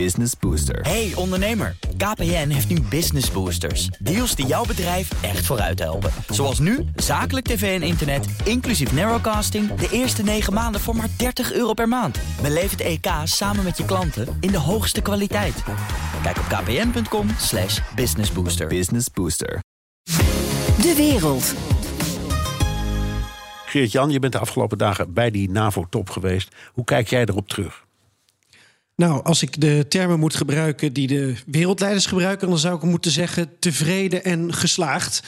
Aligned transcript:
Business 0.00 0.32
Booster. 0.40 0.80
Hey 0.80 1.12
ondernemer, 1.14 1.76
KPN 1.96 2.48
heeft 2.48 2.68
nu 2.68 2.80
Business 2.80 3.30
Boosters. 3.30 3.86
Deals 3.86 4.34
die 4.34 4.46
jouw 4.46 4.64
bedrijf 4.64 5.22
echt 5.22 5.46
vooruit 5.46 5.78
helpen. 5.78 6.10
Zoals 6.28 6.58
nu, 6.58 6.84
zakelijk 6.96 7.46
tv 7.46 7.80
en 7.80 7.86
internet, 7.86 8.26
inclusief 8.44 8.92
narrowcasting... 8.92 9.74
de 9.74 9.88
eerste 9.90 10.22
9 10.22 10.52
maanden 10.52 10.80
voor 10.80 10.96
maar 10.96 11.08
30 11.16 11.52
euro 11.52 11.72
per 11.72 11.88
maand. 11.88 12.18
Beleef 12.42 12.70
het 12.70 12.80
EK 12.80 13.06
samen 13.24 13.64
met 13.64 13.76
je 13.76 13.84
klanten 13.84 14.36
in 14.40 14.50
de 14.50 14.58
hoogste 14.58 15.00
kwaliteit. 15.00 15.62
Kijk 16.22 16.38
op 16.38 16.44
kpn.com 16.44 17.28
slash 17.38 17.80
businessbooster. 17.94 18.66
Business 18.66 19.10
Booster. 19.10 19.62
De 20.76 20.94
wereld. 20.96 21.54
Geert-Jan, 23.66 24.10
je 24.10 24.18
bent 24.18 24.32
de 24.32 24.38
afgelopen 24.38 24.78
dagen 24.78 25.12
bij 25.12 25.30
die 25.30 25.50
NAVO-top 25.50 26.10
geweest. 26.10 26.54
Hoe 26.72 26.84
kijk 26.84 27.08
jij 27.08 27.24
erop 27.24 27.48
terug? 27.48 27.83
Nou, 28.96 29.24
als 29.24 29.42
ik 29.42 29.60
de 29.60 29.84
termen 29.88 30.18
moet 30.18 30.36
gebruiken 30.36 30.92
die 30.92 31.06
de 31.06 31.34
wereldleiders 31.46 32.06
gebruiken, 32.06 32.48
dan 32.48 32.58
zou 32.58 32.76
ik 32.76 32.82
moeten 32.82 33.10
zeggen 33.10 33.58
tevreden 33.58 34.24
en 34.24 34.54
geslaagd. 34.54 35.22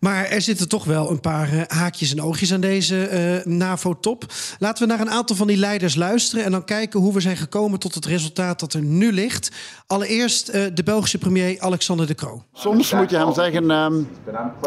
Maar 0.00 0.24
er 0.24 0.40
zitten 0.40 0.68
toch 0.68 0.84
wel 0.84 1.10
een 1.10 1.20
paar 1.20 1.54
uh, 1.54 1.62
haakjes 1.66 2.12
en 2.12 2.22
oogjes 2.22 2.52
aan 2.52 2.60
deze 2.60 3.42
uh, 3.46 3.52
NAVO-top. 3.52 4.24
Laten 4.58 4.86
we 4.86 4.92
naar 4.92 5.00
een 5.00 5.10
aantal 5.10 5.36
van 5.36 5.46
die 5.46 5.56
leiders 5.56 5.94
luisteren 5.94 6.44
en 6.44 6.50
dan 6.50 6.64
kijken 6.64 7.00
hoe 7.00 7.12
we 7.12 7.20
zijn 7.20 7.36
gekomen 7.36 7.78
tot 7.78 7.94
het 7.94 8.06
resultaat 8.06 8.60
dat 8.60 8.72
er 8.72 8.82
nu 8.82 9.12
ligt. 9.12 9.50
Allereerst 9.86 10.48
uh, 10.48 10.64
de 10.74 10.82
Belgische 10.82 11.18
premier 11.18 11.60
Alexander 11.60 12.06
De 12.06 12.14
Croo. 12.14 12.42
Soms 12.52 12.92
moet 12.92 13.10
je 13.10 13.16
hem 13.16 13.34
zeggen, 13.34 13.70
um, 13.70 14.08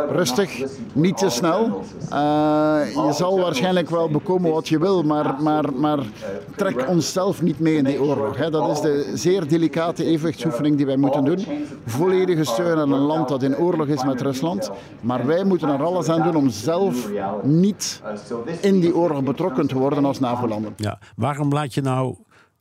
rustig, 0.10 0.62
niet 0.94 1.18
te 1.18 1.30
snel. 1.30 1.84
je 3.08 3.14
zal 3.18 3.40
waarschijnlijk 3.40 3.90
wel 3.90 4.10
bekomen 4.10 4.52
wat 4.52 4.68
je 4.68 4.80
wil, 4.80 5.04
maar, 5.04 5.42
maar, 5.42 5.74
maar 5.74 6.00
trek 6.56 6.88
onszelf 6.88 7.42
niet 7.42 7.60
mee 7.60 7.76
in 7.76 7.84
die 7.84 8.02
oorlog. 8.02 8.38
Hè. 8.38 8.50
Dat 8.50 8.72
is 8.72 8.82
de 8.82 9.12
zeer 9.14 9.48
delicate 9.48 10.04
evenwichtsoefening 10.04 10.78
die 10.78 10.86
wij 10.86 10.98
moeten 10.98 11.26
doen. 11.26 11.46
Volledige 11.86 12.44
steun 12.44 12.78
aan 12.78 12.92
een 12.92 13.00
land 13.00 13.28
dat 13.28 13.44
in 13.44 13.58
oorlog 13.58 13.88
is 13.88 14.04
met 14.04 14.22
Rusland. 14.22 14.72
Maar 15.02 15.19
wij 15.26 15.44
moeten 15.44 15.70
er 15.70 15.84
alles 15.84 16.10
aan 16.10 16.24
doen 16.24 16.36
om 16.36 16.50
zelf 16.50 17.10
niet 17.44 18.02
in 18.62 18.80
die 18.80 18.96
oorlog 18.96 19.24
betrokken 19.24 19.68
te 19.68 19.78
worden 19.78 20.06
als 20.06 20.20
NAVO-landen. 20.20 20.74
Ja, 20.78 21.00
waarom 21.16 21.54
laat 21.54 21.74
je 21.74 21.82
nou 21.82 22.18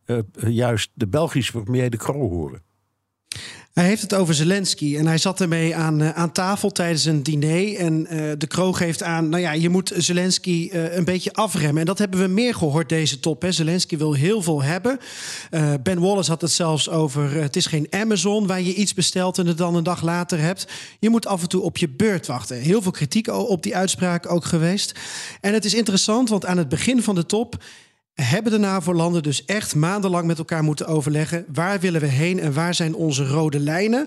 uh, 0.06 0.18
juist 0.36 0.90
de 0.94 1.08
Belgische 1.08 1.62
premier 1.62 1.90
de 1.90 1.96
horen? 2.28 2.62
Hij 3.78 3.86
heeft 3.86 4.02
het 4.02 4.14
over 4.14 4.34
Zelensky 4.34 4.96
en 4.96 5.06
hij 5.06 5.18
zat 5.18 5.40
ermee 5.40 5.76
aan, 5.76 6.02
uh, 6.02 6.10
aan 6.10 6.32
tafel 6.32 6.70
tijdens 6.70 7.04
een 7.04 7.22
diner. 7.22 7.76
En 7.76 8.06
uh, 8.10 8.32
de 8.38 8.46
Kroog 8.46 8.78
geeft 8.78 9.02
aan, 9.02 9.28
nou 9.28 9.42
ja, 9.42 9.52
je 9.52 9.68
moet 9.68 9.92
Zelensky 9.96 10.70
uh, 10.72 10.96
een 10.96 11.04
beetje 11.04 11.32
afremmen. 11.32 11.80
En 11.80 11.86
dat 11.86 11.98
hebben 11.98 12.20
we 12.20 12.26
meer 12.26 12.54
gehoord 12.54 12.88
deze 12.88 13.20
top. 13.20 13.42
Hè. 13.42 13.52
Zelensky 13.52 13.96
wil 13.96 14.12
heel 14.12 14.42
veel 14.42 14.62
hebben. 14.62 14.98
ben 15.82 16.00
Wallace 16.00 16.30
had 16.30 16.40
het 16.40 16.50
zelfs 16.50 16.88
over, 16.88 17.32
het 17.32 17.56
is 17.56 17.66
geen 17.66 17.86
Amazon 17.90 18.46
waar 18.46 18.60
je 18.60 18.74
iets 18.74 18.94
bestelt 18.94 19.38
en 19.38 19.46
het 19.46 19.58
dan 19.58 19.74
een 19.74 19.84
dag 19.84 20.02
later 20.02 20.38
hebt. 20.38 20.66
Je 20.98 21.10
moet 21.10 21.26
af 21.26 21.42
en 21.42 21.48
toe 21.48 21.62
op 21.62 21.76
je 21.76 21.88
beurt 21.88 22.26
wachten. 22.26 22.56
Heel 22.56 22.82
veel 22.82 22.92
kritiek 22.92 23.28
op 23.28 23.62
die 23.62 23.76
uitspraak 23.76 24.30
ook 24.32 24.44
geweest. 24.44 24.92
En 25.40 25.54
het 25.54 25.64
is 25.64 25.74
interessant, 25.74 26.28
want 26.28 26.46
aan 26.46 26.58
het 26.58 26.68
begin 26.68 27.02
van 27.02 27.14
de 27.14 27.26
top 27.26 27.56
hebben 28.22 28.52
de 28.52 28.58
NAVO-landen 28.58 29.22
dus 29.22 29.44
echt 29.44 29.74
maandenlang 29.74 30.26
met 30.26 30.38
elkaar 30.38 30.62
moeten 30.62 30.86
overleggen. 30.86 31.44
Waar 31.52 31.80
willen 31.80 32.00
we 32.00 32.06
heen 32.06 32.40
en 32.40 32.52
waar 32.52 32.74
zijn 32.74 32.94
onze 32.94 33.26
rode 33.26 33.60
lijnen? 33.60 34.06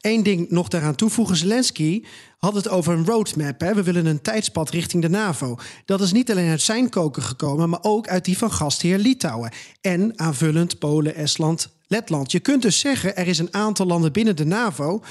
Eén 0.00 0.22
ding 0.22 0.50
nog 0.50 0.68
daaraan 0.68 0.94
toevoegen. 0.94 1.36
Zelensky 1.36 2.04
had 2.38 2.54
het 2.54 2.68
over 2.68 2.92
een 2.92 3.06
roadmap. 3.06 3.60
Hè? 3.60 3.74
We 3.74 3.82
willen 3.82 4.06
een 4.06 4.22
tijdspad 4.22 4.70
richting 4.70 5.02
de 5.02 5.08
NAVO. 5.08 5.58
Dat 5.84 6.00
is 6.00 6.12
niet 6.12 6.30
alleen 6.30 6.50
uit 6.50 6.62
zijn 6.62 6.88
koken 6.88 7.22
gekomen, 7.22 7.68
maar 7.68 7.82
ook 7.82 8.08
uit 8.08 8.24
die 8.24 8.38
van 8.38 8.52
gastheer 8.52 8.98
Litouwen. 8.98 9.52
En 9.80 10.18
aanvullend 10.18 10.78
Polen, 10.78 11.14
Estland, 11.14 11.68
Letland. 11.86 12.32
Je 12.32 12.40
kunt 12.40 12.62
dus 12.62 12.78
zeggen, 12.78 13.16
er 13.16 13.26
is 13.26 13.38
een 13.38 13.54
aantal 13.54 13.86
landen 13.86 14.12
binnen 14.12 14.36
de 14.36 14.46
NAVO 14.46 15.02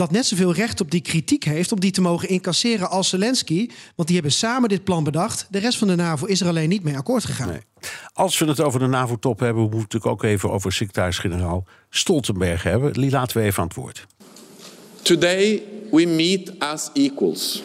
dat 0.00 0.10
net 0.10 0.26
zoveel 0.26 0.52
recht 0.52 0.80
op 0.80 0.90
die 0.90 1.00
kritiek 1.00 1.44
heeft 1.44 1.72
om 1.72 1.80
die 1.80 1.90
te 1.90 2.00
mogen 2.00 2.28
incasseren 2.28 2.90
als 2.90 3.08
Zelensky. 3.08 3.68
Want 3.94 4.08
die 4.08 4.16
hebben 4.16 4.32
samen 4.32 4.68
dit 4.68 4.84
plan 4.84 5.04
bedacht. 5.04 5.46
De 5.50 5.58
rest 5.58 5.78
van 5.78 5.88
de 5.88 5.94
NAVO 5.94 6.26
is 6.26 6.40
er 6.40 6.46
alleen 6.46 6.68
niet 6.68 6.82
mee 6.82 6.96
akkoord 6.96 7.24
gegaan. 7.24 7.48
Nee. 7.48 7.60
Als 8.12 8.38
we 8.38 8.46
het 8.46 8.60
over 8.60 8.80
de 8.80 8.86
NAVO-top 8.86 9.40
hebben, 9.40 9.70
moeten 9.70 10.00
we 10.00 10.08
ook 10.08 10.22
even 10.22 10.50
over 10.50 10.72
secretaris-generaal 10.72 11.64
Stoltenberg 11.90 12.62
hebben. 12.62 12.92
Die 12.92 13.10
laten 13.10 13.36
we 13.36 13.42
even 13.42 13.62
aan 13.62 13.68
het 13.68 13.76
woord. 13.76 14.06
Today 15.02 15.62
we 15.90 16.06
meet 16.06 16.58
as 16.58 16.90
equals. 16.94 17.62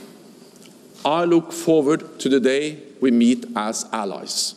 I 1.05 1.25
look 1.25 1.53
forward 1.53 2.19
to 2.19 2.29
the 2.29 2.39
day 2.39 2.79
we 2.99 3.11
meet 3.11 3.47
as 3.53 3.85
allies. 3.89 4.55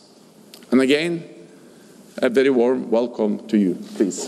And 0.69 0.81
again, 0.81 1.23
a 2.23 2.29
very 2.33 2.51
warm 2.51 2.89
welcome 2.89 3.45
to 3.45 3.57
you, 3.57 3.77
please. 3.95 4.27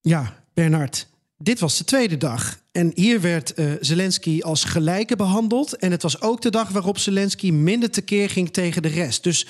Ja, 0.00 0.42
Bernard. 0.54 1.06
Dit 1.38 1.60
was 1.60 1.78
de 1.78 1.84
tweede 1.84 2.16
dag. 2.16 2.60
En 2.72 2.92
hier 2.94 3.20
werd 3.20 3.52
uh, 3.56 3.72
Zelensky 3.80 4.40
als 4.40 4.64
gelijke 4.64 5.16
behandeld. 5.16 5.76
En 5.76 5.90
het 5.90 6.02
was 6.02 6.20
ook 6.20 6.42
de 6.42 6.50
dag 6.50 6.68
waarop 6.68 6.98
Zelensky 6.98 7.50
minder 7.50 7.90
tekeer 7.90 8.30
ging 8.30 8.52
tegen 8.52 8.82
de 8.82 8.88
rest. 8.88 9.22
Dus 9.22 9.46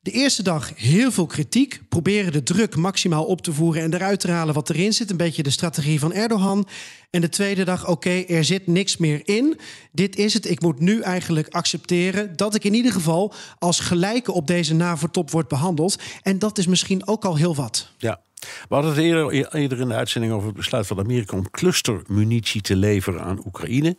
de 0.00 0.10
eerste 0.10 0.42
dag 0.42 0.72
heel 0.76 1.12
veel 1.12 1.26
kritiek. 1.26 1.80
Proberen 1.88 2.32
de 2.32 2.42
druk 2.42 2.76
maximaal 2.76 3.24
op 3.24 3.42
te 3.42 3.52
voeren 3.52 3.82
en 3.82 3.94
eruit 3.94 4.20
te 4.20 4.30
halen 4.30 4.54
wat 4.54 4.70
erin 4.70 4.92
zit. 4.92 5.10
Een 5.10 5.16
beetje 5.16 5.42
de 5.42 5.50
strategie 5.50 5.98
van 5.98 6.12
Erdogan. 6.12 6.68
En 7.10 7.20
de 7.20 7.28
tweede 7.28 7.64
dag, 7.64 7.88
oké, 7.88 8.10
er 8.10 8.44
zit 8.44 8.66
niks 8.66 8.96
meer 8.96 9.20
in. 9.24 9.58
Dit 9.92 10.16
is 10.16 10.34
het. 10.34 10.50
Ik 10.50 10.60
moet 10.60 10.80
nu 10.80 11.00
eigenlijk 11.00 11.48
accepteren 11.48 12.36
dat 12.36 12.54
ik 12.54 12.64
in 12.64 12.74
ieder 12.74 12.92
geval 12.92 13.34
als 13.58 13.80
gelijke 13.80 14.32
op 14.32 14.46
deze 14.46 14.74
NAVO-top 14.74 15.30
wordt 15.30 15.48
behandeld. 15.48 15.96
En 16.22 16.38
dat 16.38 16.58
is 16.58 16.66
misschien 16.66 17.06
ook 17.06 17.24
al 17.24 17.36
heel 17.36 17.54
wat. 17.54 17.90
Ja. 17.98 18.20
We 18.68 18.74
hadden 18.74 18.90
het 18.90 19.00
eerder, 19.00 19.54
eerder 19.54 19.80
in 19.80 19.88
de 19.88 19.94
uitzending 19.94 20.32
over 20.32 20.46
het 20.46 20.56
besluit 20.56 20.86
van 20.86 20.98
Amerika 20.98 21.36
om 21.36 21.50
clustermunitie 21.50 22.60
te 22.60 22.76
leveren 22.76 23.20
aan 23.20 23.42
Oekraïne. 23.46 23.96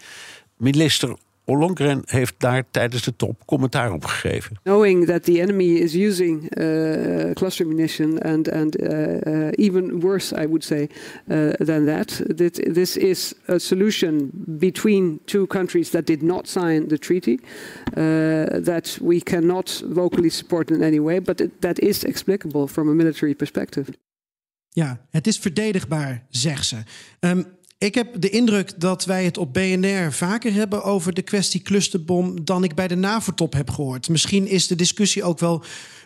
Minister 0.57 1.15
Ollongren 1.45 2.01
heeft 2.05 2.35
daar 2.37 2.63
tijdens 2.71 3.03
de 3.03 3.15
top 3.15 3.45
commentaar 3.45 3.91
op 3.91 4.05
gegeven. 4.05 4.55
Knowing 4.63 5.05
that 5.05 5.23
the 5.23 5.41
enemy 5.41 5.63
is 5.63 5.93
using 5.93 6.57
uh, 6.57 7.31
cluster 7.33 7.67
munition 7.67 8.21
and 8.21 8.51
and 8.51 8.81
uh, 8.81 9.21
uh, 9.21 9.47
even 9.51 9.99
worse, 9.99 10.41
I 10.41 10.47
would 10.47 10.63
say, 10.63 10.89
than 11.57 11.85
that. 11.85 12.21
That 12.35 12.73
this 12.73 12.97
is 12.97 13.33
a 13.47 13.57
solution 13.57 14.29
between 14.45 15.19
two 15.25 15.47
countries 15.47 15.89
that 15.89 16.05
did 16.05 16.21
not 16.21 16.47
sign 16.47 16.87
the 16.87 16.97
treaty. 16.97 17.39
That 18.63 18.97
we 19.01 19.21
cannot 19.21 19.83
vocally 19.93 20.29
support 20.29 20.69
in 20.69 20.81
any 20.81 20.99
way, 20.99 21.21
but 21.21 21.41
that 21.59 21.79
is 21.79 22.03
explicable 22.03 22.67
from 22.67 22.89
a 22.89 22.93
military 22.93 23.33
perspective. 23.33 23.87
Ja, 24.73 25.05
het 25.09 25.27
is 25.27 25.37
verdedigbaar, 25.37 26.25
zegt 26.29 26.65
ze. 26.65 26.77
Um, 27.19 27.45
ik 27.77 27.95
heb 27.95 28.21
de 28.21 28.29
indruk 28.29 28.79
dat 28.79 29.05
wij 29.05 29.25
het 29.25 29.37
op 29.37 29.53
BNR 29.53 30.13
vaker 30.13 30.53
hebben 30.53 30.83
over 30.83 31.13
de 31.13 31.21
kwestie 31.21 31.61
clusterbom 31.61 32.45
dan 32.45 32.63
ik 32.63 32.75
bij 32.75 32.87
de 32.87 32.95
NAVO-top 32.95 33.53
heb 33.53 33.69
gehoord. 33.69 34.09
Misschien 34.09 34.47
is 34.47 34.67
de 34.67 34.75
discussie 34.75 35.23
ook 35.23 35.39
wel 35.39 35.63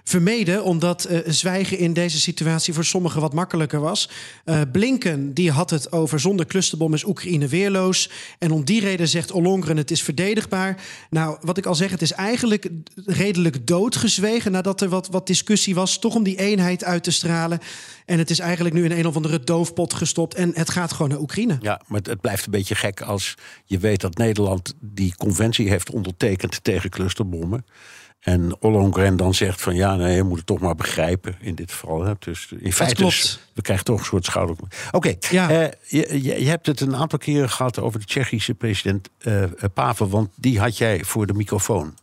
vermeden, 0.07 0.63
omdat 0.63 1.07
uh, 1.09 1.19
zwijgen 1.25 1.77
in 1.77 1.93
deze 1.93 2.19
situatie 2.19 2.73
voor 2.73 2.85
sommigen 2.85 3.21
wat 3.21 3.33
makkelijker 3.33 3.79
was. 3.79 4.09
Uh, 4.45 4.61
Blinken 4.71 5.33
die 5.33 5.51
had 5.51 5.69
het 5.69 5.91
over 5.91 6.19
zonder 6.19 6.45
clusterbom 6.45 6.93
is 6.93 7.05
Oekraïne 7.05 7.47
weerloos. 7.47 8.09
En 8.39 8.51
om 8.51 8.65
die 8.65 8.81
reden 8.81 9.07
zegt 9.07 9.31
Ollongren 9.31 9.77
het 9.77 9.91
is 9.91 10.01
verdedigbaar. 10.01 10.81
Nou, 11.09 11.37
wat 11.41 11.57
ik 11.57 11.65
al 11.65 11.75
zeg, 11.75 11.91
het 11.91 12.01
is 12.01 12.11
eigenlijk 12.11 12.69
redelijk 13.05 13.67
doodgezwegen 13.67 14.51
nadat 14.51 14.81
er 14.81 14.89
wat, 14.89 15.07
wat 15.07 15.27
discussie 15.27 15.75
was, 15.75 15.99
toch 15.99 16.15
om 16.15 16.23
die 16.23 16.39
eenheid 16.39 16.83
uit 16.83 17.03
te 17.03 17.11
stralen. 17.11 17.59
En 18.05 18.17
het 18.17 18.29
is 18.29 18.39
eigenlijk 18.39 18.75
nu 18.75 18.83
in 18.83 18.91
een 18.91 19.07
of 19.07 19.15
andere 19.15 19.39
doofpot 19.43 19.93
gestopt 19.93 20.33
en 20.33 20.51
het 20.53 20.69
gaat 20.69 20.91
gewoon 20.91 21.09
naar 21.09 21.19
Oekraïne. 21.19 21.57
Ja, 21.61 21.81
maar 21.87 22.01
het 22.03 22.21
blijft 22.21 22.45
een 22.45 22.51
beetje 22.51 22.75
gek 22.75 23.01
als 23.01 23.35
je 23.65 23.77
weet 23.77 24.01
dat 24.01 24.17
Nederland 24.17 24.73
die 24.79 25.15
conventie 25.17 25.69
heeft 25.69 25.91
ondertekend 25.91 26.63
tegen 26.63 26.89
clusterbommen. 26.89 27.65
En 28.27 28.55
Ollongren 28.59 29.17
dan 29.17 29.33
zegt 29.33 29.61
van 29.61 29.75
ja, 29.75 29.95
nee, 29.95 30.15
je 30.15 30.23
moet 30.23 30.37
het 30.37 30.45
toch 30.45 30.59
maar 30.59 30.75
begrijpen 30.75 31.35
in 31.39 31.55
dit 31.55 31.71
geval. 31.71 32.03
Hè. 32.03 32.13
Dus 32.19 32.53
in 32.59 32.73
feite, 32.73 33.03
dus, 33.03 33.39
we 33.53 33.61
krijgen 33.61 33.85
toch 33.85 33.99
een 33.99 34.05
soort 34.05 34.25
schouder. 34.25 34.55
Oké, 34.59 34.69
okay, 34.91 35.17
ja. 35.29 35.51
uh, 35.51 35.67
je, 35.87 36.23
je, 36.23 36.43
je, 36.43 36.49
hebt 36.49 36.65
het 36.65 36.79
een 36.79 36.95
aantal 36.95 37.19
keren 37.19 37.49
gehad 37.49 37.79
over 37.79 37.99
de 37.99 38.05
Tsjechische 38.05 38.53
president 38.53 39.09
uh, 39.21 39.43
Pavel, 39.73 40.09
want 40.09 40.29
die 40.35 40.59
had 40.59 40.77
jij 40.77 41.03
voor 41.03 41.27
de 41.27 41.33
microfoon. 41.33 41.93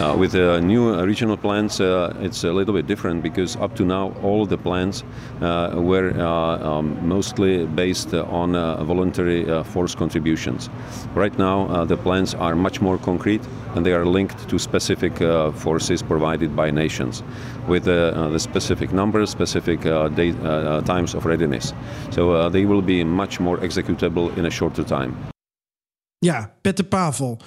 Uh, 0.00 0.16
with 0.16 0.32
the 0.32 0.58
new 0.62 0.98
regional 1.04 1.36
plans, 1.36 1.78
uh, 1.78 2.16
it's 2.20 2.44
a 2.44 2.50
little 2.50 2.72
bit 2.72 2.86
different 2.86 3.22
because 3.22 3.56
up 3.56 3.76
to 3.76 3.84
now 3.84 4.14
all 4.22 4.46
the 4.46 4.56
plans 4.56 5.04
uh, 5.42 5.74
were 5.76 6.14
uh, 6.16 6.24
um, 6.66 7.06
mostly 7.06 7.66
based 7.66 8.14
on 8.14 8.52
voluntary 8.86 9.44
force 9.64 9.94
contributions. 9.94 10.70
Right 11.14 11.36
now, 11.38 11.84
the 11.84 11.98
plans 11.98 12.34
are 12.34 12.56
much 12.56 12.80
more 12.80 12.96
concrete 12.96 13.42
and 13.74 13.84
they 13.84 13.92
are 13.92 14.06
linked 14.06 14.48
to 14.48 14.58
specific 14.58 15.18
forces 15.54 16.02
provided 16.02 16.56
by 16.56 16.70
nations 16.70 17.22
with 17.68 17.84
the 17.84 18.38
specific 18.38 18.92
numbers, 18.92 19.28
specific 19.28 19.82
day, 20.14 20.32
times 20.86 21.14
of 21.14 21.26
readiness. 21.26 21.74
So 22.10 22.48
they 22.48 22.64
will 22.64 22.82
be 22.82 23.04
much 23.04 23.38
more 23.38 23.58
executable 23.58 24.34
in 24.38 24.46
a 24.46 24.50
shorter 24.50 24.82
time. 24.82 25.14
Ja, 26.22 26.46
Peter 26.62 26.84
Pavel. 26.84 27.38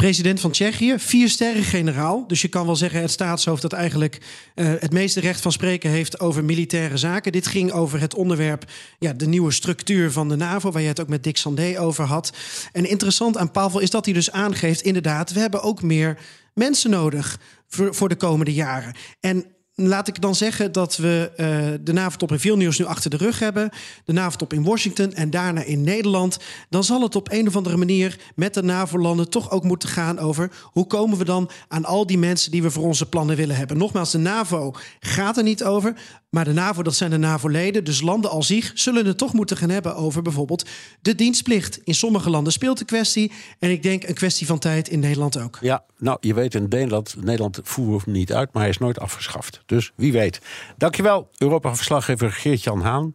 President 0.00 0.40
van 0.40 0.50
Tsjechië, 0.50 0.94
vier 0.98 1.28
sterren 1.28 1.62
generaal. 1.62 2.26
Dus 2.26 2.42
je 2.42 2.48
kan 2.48 2.66
wel 2.66 2.76
zeggen 2.76 3.00
het 3.00 3.10
staatshoofd 3.10 3.62
dat 3.62 3.72
eigenlijk 3.72 4.18
uh, 4.54 4.72
het 4.78 4.92
meeste 4.92 5.20
recht 5.20 5.40
van 5.40 5.52
spreken 5.52 5.90
heeft 5.90 6.20
over 6.20 6.44
militaire 6.44 6.96
zaken. 6.96 7.32
Dit 7.32 7.46
ging 7.46 7.72
over 7.72 8.00
het 8.00 8.14
onderwerp, 8.14 8.64
ja, 8.98 9.12
de 9.12 9.26
nieuwe 9.26 9.50
structuur 9.50 10.12
van 10.12 10.28
de 10.28 10.36
NAVO, 10.36 10.70
waar 10.70 10.82
je 10.82 10.88
het 10.88 11.00
ook 11.00 11.08
met 11.08 11.24
Dick 11.24 11.36
Sandé 11.36 11.80
over 11.80 12.04
had. 12.04 12.32
En 12.72 12.88
interessant 12.88 13.36
aan 13.36 13.50
Pavel 13.50 13.80
is 13.80 13.90
dat 13.90 14.04
hij 14.04 14.14
dus 14.14 14.30
aangeeft, 14.30 14.80
inderdaad, 14.80 15.32
we 15.32 15.40
hebben 15.40 15.62
ook 15.62 15.82
meer 15.82 16.18
mensen 16.54 16.90
nodig 16.90 17.40
voor, 17.68 17.94
voor 17.94 18.08
de 18.08 18.16
komende 18.16 18.54
jaren. 18.54 18.94
En 19.20 19.44
laat 19.88 20.08
ik 20.08 20.20
dan 20.20 20.34
zeggen 20.34 20.72
dat 20.72 20.96
we 20.96 21.30
uh, 21.36 21.84
de 21.84 21.92
NAVO-top 21.92 22.32
in 22.32 22.38
Vilnius 22.38 22.78
nu 22.78 22.84
achter 22.84 23.10
de 23.10 23.16
rug 23.16 23.38
hebben. 23.38 23.70
De 24.04 24.12
NAVO-top 24.12 24.52
in 24.52 24.62
Washington 24.62 25.14
en 25.14 25.30
daarna 25.30 25.62
in 25.62 25.82
Nederland. 25.82 26.38
Dan 26.68 26.84
zal 26.84 27.02
het 27.02 27.16
op 27.16 27.32
een 27.32 27.46
of 27.46 27.56
andere 27.56 27.76
manier 27.76 28.18
met 28.34 28.54
de 28.54 28.62
NAVO-landen 28.62 29.30
toch 29.30 29.50
ook 29.50 29.64
moeten 29.64 29.88
gaan 29.88 30.18
over... 30.18 30.50
hoe 30.62 30.86
komen 30.86 31.18
we 31.18 31.24
dan 31.24 31.50
aan 31.68 31.84
al 31.84 32.06
die 32.06 32.18
mensen 32.18 32.50
die 32.50 32.62
we 32.62 32.70
voor 32.70 32.84
onze 32.84 33.08
plannen 33.08 33.36
willen 33.36 33.56
hebben. 33.56 33.78
Nogmaals, 33.78 34.10
de 34.10 34.18
NAVO 34.18 34.74
gaat 35.00 35.36
er 35.36 35.42
niet 35.42 35.64
over. 35.64 35.94
Maar 36.30 36.44
de 36.44 36.52
NAVO, 36.52 36.82
dat 36.82 36.94
zijn 36.94 37.10
de 37.10 37.16
NAVO-leden. 37.16 37.84
Dus 37.84 38.00
landen 38.00 38.30
als 38.30 38.46
zich 38.46 38.70
zullen 38.74 39.06
het 39.06 39.18
toch 39.18 39.32
moeten 39.32 39.56
gaan 39.56 39.68
hebben 39.68 39.96
over 39.96 40.22
bijvoorbeeld 40.22 40.68
de 41.02 41.14
dienstplicht. 41.14 41.80
In 41.84 41.94
sommige 41.94 42.30
landen 42.30 42.52
speelt 42.52 42.78
de 42.78 42.84
kwestie. 42.84 43.32
En 43.58 43.70
ik 43.70 43.82
denk 43.82 44.08
een 44.08 44.14
kwestie 44.14 44.46
van 44.46 44.58
tijd 44.58 44.88
in 44.88 45.00
Nederland 45.00 45.40
ook. 45.40 45.58
Ja, 45.60 45.84
nou, 45.98 46.18
je 46.20 46.34
weet 46.34 46.54
in 46.54 46.66
Nederland, 46.68 47.14
Nederland 47.20 47.60
voeren 47.62 48.00
hem 48.04 48.12
niet 48.12 48.32
uit, 48.32 48.52
maar 48.52 48.62
hij 48.62 48.70
is 48.70 48.78
nooit 48.78 49.00
afgeschaft. 49.00 49.62
Dus 49.66 49.92
wie 49.94 50.12
weet. 50.12 50.40
Dankjewel, 50.76 51.30
Europa-verslaggever 51.38 52.32
Geert-Jan 52.32 52.80
Haan. 52.80 53.12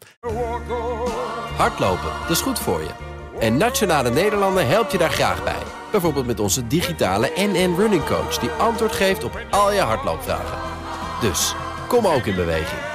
Hardlopen, 1.58 2.12
dat 2.22 2.30
is 2.30 2.42
goed 2.42 2.60
voor 2.60 2.82
je. 2.82 2.90
En 3.40 3.58
Nationale 3.58 4.10
Nederlanden 4.10 4.68
helpt 4.68 4.92
je 4.92 4.98
daar 4.98 5.12
graag 5.12 5.44
bij. 5.44 5.62
Bijvoorbeeld 5.92 6.26
met 6.26 6.40
onze 6.40 6.68
digitale 6.68 7.32
NN 7.36 7.76
Running 7.78 8.06
Coach... 8.06 8.38
die 8.38 8.50
antwoord 8.50 8.92
geeft 8.92 9.24
op 9.24 9.46
al 9.52 9.72
je 9.72 9.80
hardloopvragen. 9.80 10.58
Dus, 11.22 11.56
kom 11.88 12.08
ook 12.08 12.26
in 12.26 12.36
beweging. 12.36 12.95